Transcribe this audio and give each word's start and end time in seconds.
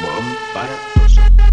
Bombatoso. 0.00 1.51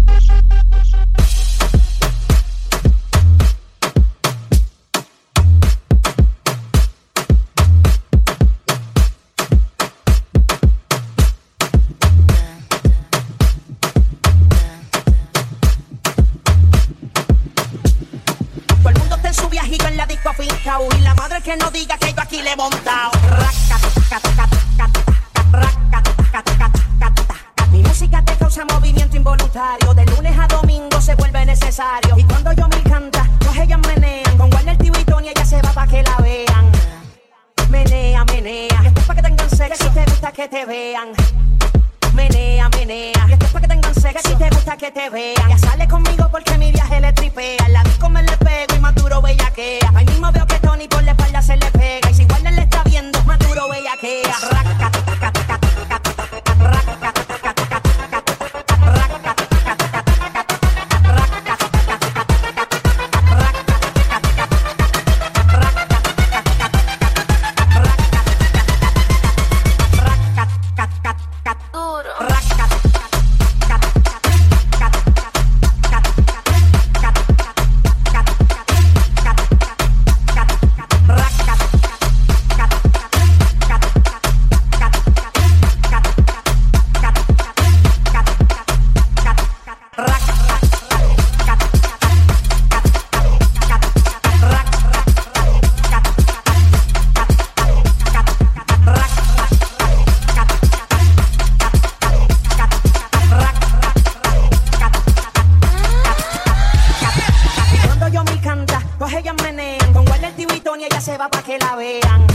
la 111.60 111.76
vean. 111.76 112.26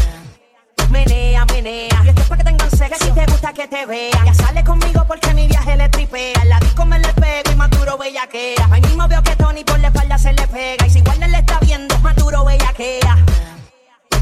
Menea, 0.90 1.46
menea. 1.46 2.02
Y 2.04 2.10
esto 2.10 2.22
es 2.22 2.28
para 2.28 2.44
que 2.44 2.50
tengan 2.50 2.72
sexo. 2.72 3.00
Que 3.00 3.06
si 3.06 3.12
te 3.12 3.26
gusta 3.26 3.54
que 3.54 3.68
te 3.68 3.86
vean. 3.86 4.26
Ya 4.26 4.34
sale 4.34 4.64
conmigo 4.64 5.04
porque 5.08 5.34
mi 5.34 5.48
viaje 5.48 5.76
le 5.76 5.90
tripea. 5.90 6.46
La 6.46 6.60
disco 6.60 6.86
me 6.86 7.00
le 7.00 7.14
pego 7.14 7.52
y 7.52 7.56
Maduro 7.56 7.98
bellaquea. 7.98 8.68
Ahí 8.72 8.82
mismo 8.82 9.08
veo 9.08 9.22
que 9.24 9.36
Tony 9.36 9.64
por 9.64 9.80
la 9.80 9.88
espalda 9.88 10.18
se 10.18 10.34
le 10.34 10.48
pega. 10.48 10.88
Y 10.88 10.90
si 10.90 11.02
Warner 11.02 11.30
le 11.30 11.40
está 11.40 11.60
viendo, 11.60 11.98
Maduro 12.00 12.46
bellaquea. 12.46 13.18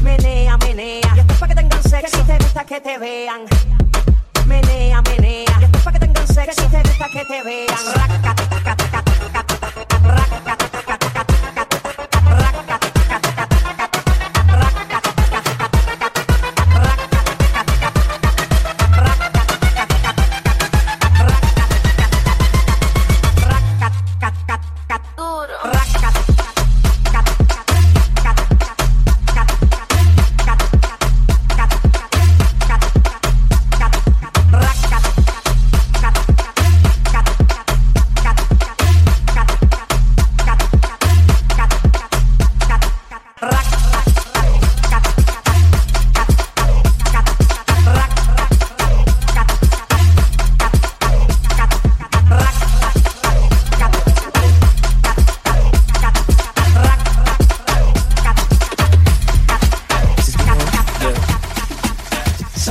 Menea, 0.02 0.56
menea. 0.58 1.12
Y 1.16 1.20
esto 1.20 1.32
es 1.32 1.38
para 1.38 1.54
que 1.54 1.60
tengan 1.60 1.82
sexo. 1.82 2.00
Que 2.00 2.08
si 2.08 2.22
te 2.24 2.38
gusta 2.38 2.64
que 2.64 2.80
te 2.80 2.98
vean. 2.98 3.40
Menea, 4.46 5.02
menea. 5.02 5.56
Y 5.60 5.64
esto 5.64 5.78
es 5.78 5.84
para 5.84 5.98
que 5.98 6.06
tengan 6.06 6.26
sexo. 6.26 6.44
Que 6.44 6.62
si 6.62 6.68
te 6.68 6.82
gusta 6.88 7.08
que 7.12 7.24
te 7.24 7.42
vean. 7.42 7.78
Racata. 7.94 8.53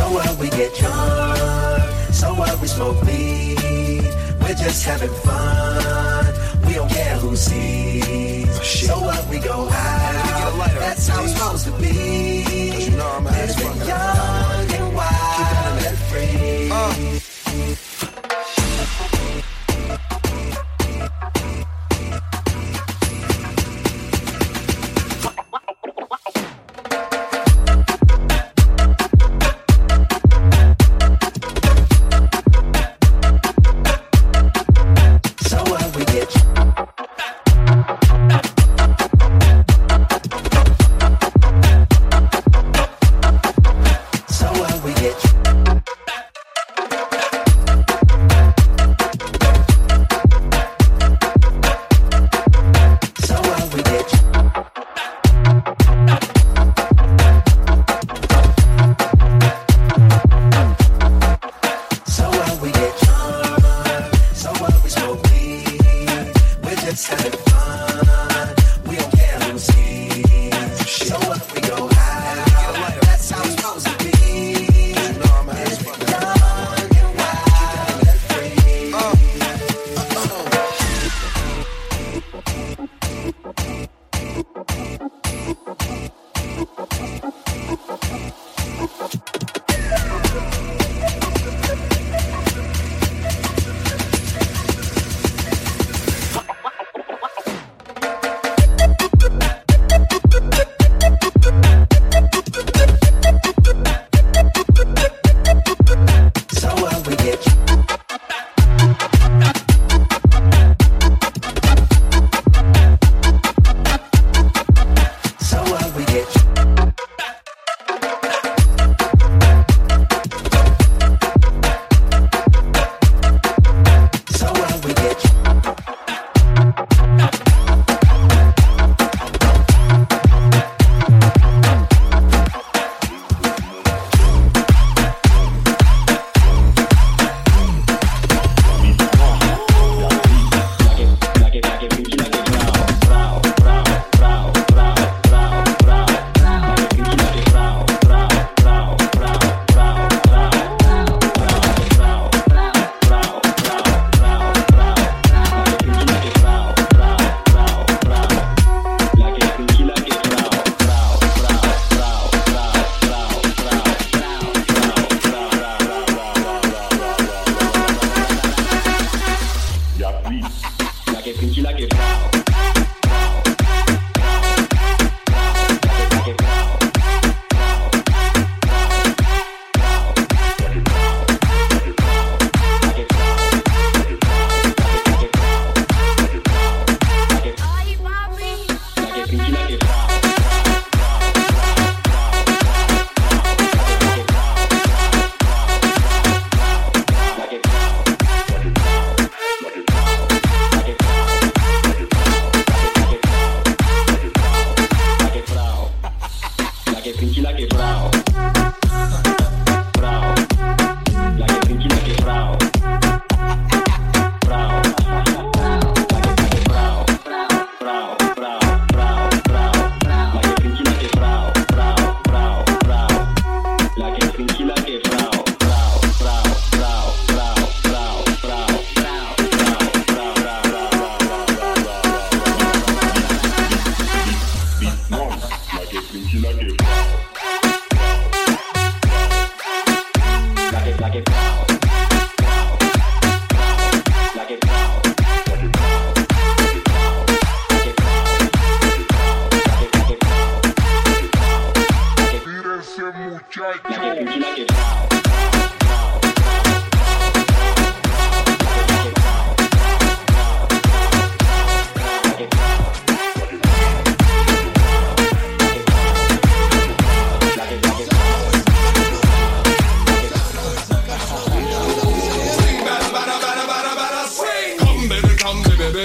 So 0.04 0.12
what 0.12 0.38
we 0.38 0.50
get 0.50 0.76
drunk, 0.76 1.82
so 2.12 2.34
what 2.34 2.60
we 2.60 2.68
smoke 2.68 3.02
weed. 3.04 4.04
We're 4.42 4.54
just 4.54 4.84
having 4.84 5.10
fun, 5.10 6.26
we 6.68 6.74
don't 6.74 6.90
care 6.92 7.16
who 7.20 7.38
sees. 7.38 8.50
Oh, 8.50 8.62
shit. 8.62 8.90
So 8.90 9.00
what 9.00 9.26
we 9.30 9.40
go 9.40 9.70
out, 9.70 10.72
that's 10.78 11.08
how 11.08 11.24
it's 11.24 11.34
supposed 11.34 11.66
to 11.68 11.72
be. 11.80 12.84
You 12.84 12.98
know 12.98 13.08
I'm 13.08 13.24
Living 13.24 13.88
young 13.88 14.72
and 14.74 14.94
wild, 14.94 15.86
and 15.88 15.98
free. 15.98 16.70
Uh. 16.70 17.23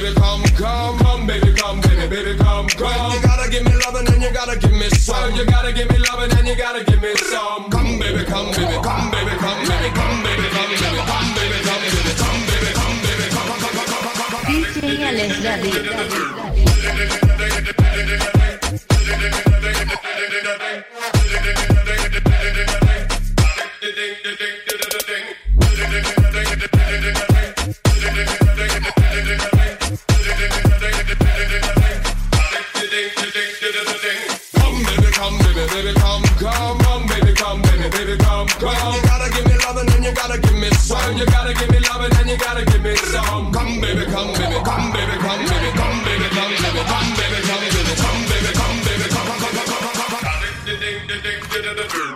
Baby, 0.00 0.14
come, 0.14 0.42
come, 0.56 0.98
come, 0.98 1.26
baby, 1.26 1.52
come, 1.54 1.80
baby, 1.80 2.06
baby, 2.08 2.38
come, 2.38 2.68
come. 2.68 3.12
You 3.12 3.20
gotta 3.22 3.50
give 3.50 3.64
me 3.64 3.72
loving 3.84 4.06
and 4.06 4.22
you 4.22 4.30
gotta 4.32 4.56
give 4.58 4.72
me 4.72 4.88
some. 4.90 5.34
You 5.34 5.44
gotta 5.44 5.72
give 5.72 5.90
me 5.90 5.98
loving 5.98 6.30
and 6.38 6.46
you 6.46 6.56
gotta 6.56 6.84
give 6.84 7.02
me 7.02 7.14
some. 7.16 7.70
Come, 7.70 7.98
baby, 7.98 8.24
come, 8.24 8.50
baby, 8.52 8.78
come, 8.82 9.10
baby, 9.10 9.34
come, 9.42 9.62
baby, 9.66 9.90
come, 9.90 10.22
baby, 10.22 10.48
come, 10.54 10.70
baby, 10.70 10.88
come, 11.02 11.34
baby, 11.34 11.58
come, 11.66 11.82
baby, 11.82 12.14
come, 12.14 12.46
baby, 12.46 12.72
come, 12.78 13.02
baby, 13.02 13.26
come, 13.34 13.48
come, 13.48 13.74
come, 13.74 13.90
come, 13.90 14.14
come, 14.14 14.30
come. 14.30 14.46
DJ 14.46 15.02
Alex 15.02 15.32
David. 15.42 15.98
end 51.68 51.78
of 51.80 51.92
the 51.92 52.07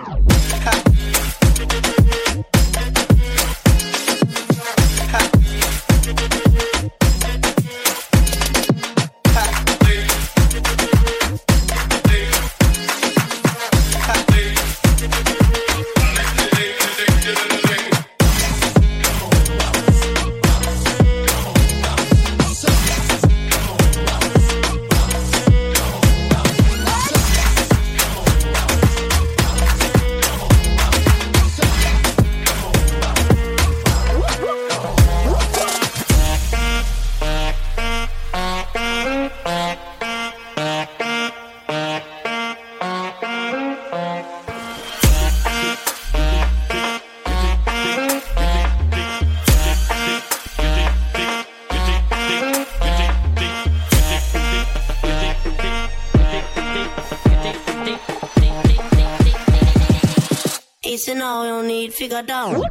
And 61.09 61.21
all 61.21 61.45
you 61.45 61.67
need, 61.67 61.93
figure 61.93 62.23
down. 62.23 62.63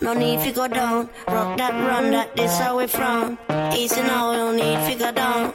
No 0.00 0.12
need 0.12 0.40
to 0.44 0.52
go 0.52 0.68
down. 0.68 1.08
Rock 1.28 1.56
that 1.58 1.72
run 1.72 2.10
that 2.10 2.34
this 2.36 2.58
how 2.58 2.78
we 2.78 2.86
from. 2.86 3.38
And 3.48 4.10
all 4.10 4.34
you 4.34 4.52
need 4.56 4.98
go 4.98 5.12
down. 5.12 5.52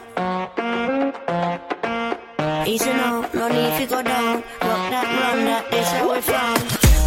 And 2.67 3.01
all, 3.01 3.21
no 3.33 3.48
need 3.50 3.74
to 3.79 3.86
go 3.88 4.01
down. 4.01 4.36
Rock 4.62 4.83
that 4.93 5.07
run 5.21 5.45
that 5.45 5.71
this 5.71 5.89
how 5.91 6.13
we 6.13 6.21
from. 6.21 6.55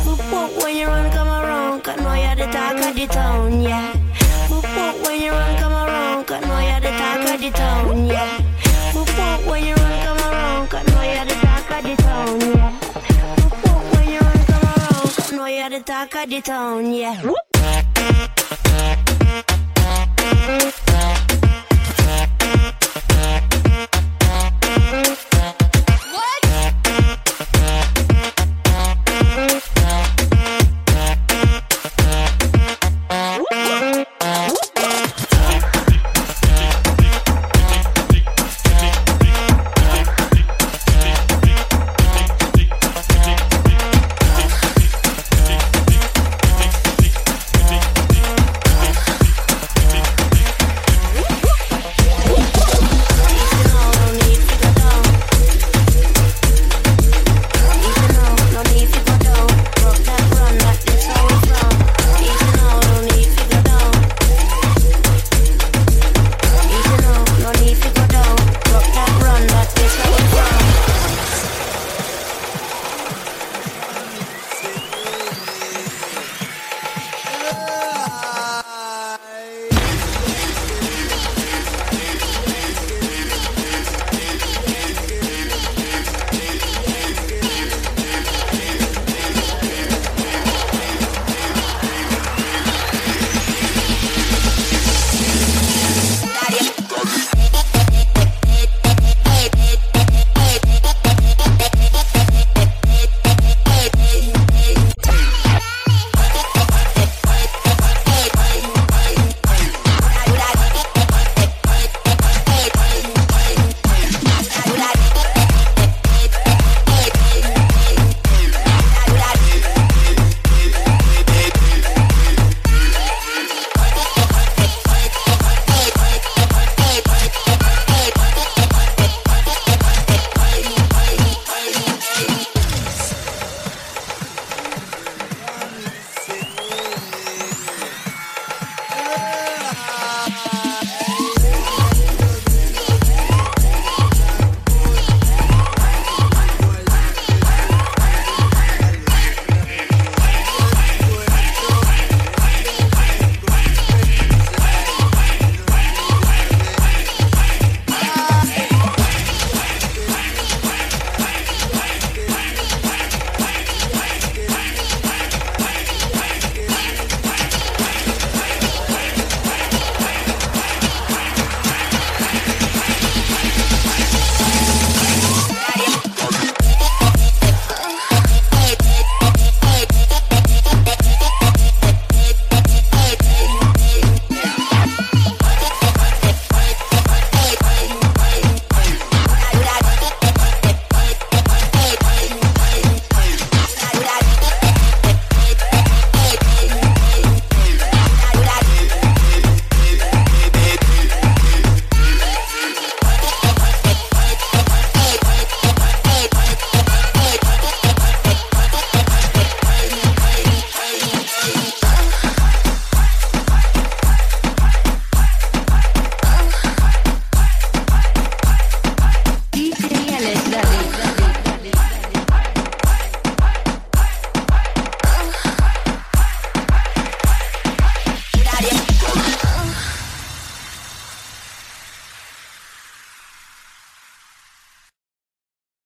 Boop 0.05 0.21
boop 0.31 0.51
when 0.63 0.77
you 0.77 0.87
run 0.87 1.11
come 1.13 1.29
around, 1.29 1.83
cause 1.83 1.97
know 1.97 2.15
you're 2.15 2.37
the 2.37 2.47
talk 2.53 2.77
of 2.77 2.95
the 2.95 3.07
town, 3.07 3.61
yeah. 3.63 3.93
Boop 4.49 4.67
boop 4.77 4.95
when 5.07 5.17
you 5.23 5.31
run 5.31 5.57
come 5.57 5.73
around, 5.73 6.27
cause 6.27 6.43
know 6.47 6.61
you're 6.61 6.81
the 6.81 6.93
talk 7.01 7.35
of 7.35 7.41
the 7.41 7.51
town, 7.51 7.74
the 15.75 15.81
talk 15.83 16.15
of 16.15 16.31
the 16.31 16.41
town, 16.41 16.93
yeah. 16.93 17.44